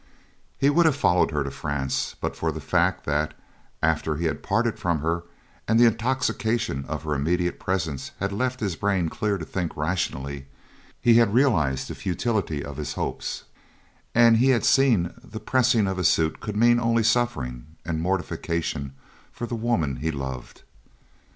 [0.57, 3.35] He would have followed her to France but for the fact that,
[3.83, 5.21] after he had parted from her
[5.67, 10.47] and the intoxication of her immediate presence had left his brain clear to think rationally,
[10.99, 13.43] he had realized the futility of his hopes,
[14.15, 18.01] and he had seen that the pressing of his suit could mean only suffering and
[18.01, 18.95] mortification
[19.31, 20.63] for the woman he loved.